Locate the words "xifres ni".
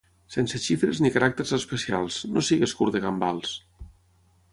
0.61-1.11